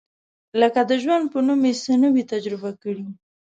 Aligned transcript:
لکه 0.61 0.81
د 0.89 0.91
ژوند 1.03 1.25
په 1.33 1.39
نوم 1.47 1.61
یې 1.69 1.73
څه 1.83 1.93
نه 2.01 2.09
وي 2.13 2.23
تجربه 2.33 2.69
کړي. 2.81 3.05